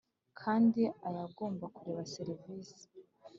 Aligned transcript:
Kandi 0.39 0.81
ayagomba 1.07 1.65
kubera 1.75 2.09
serivisi 2.13 2.77